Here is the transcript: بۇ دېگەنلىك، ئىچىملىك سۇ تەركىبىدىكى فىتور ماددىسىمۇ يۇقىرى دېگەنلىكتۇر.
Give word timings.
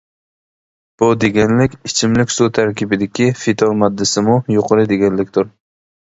بۇ 1.01 1.07
دېگەنلىك، 1.23 1.75
ئىچىملىك 1.89 2.33
سۇ 2.35 2.47
تەركىبىدىكى 2.57 3.27
فىتور 3.41 3.75
ماددىسىمۇ 3.83 4.39
يۇقىرى 4.55 4.87
دېگەنلىكتۇر. 4.93 5.53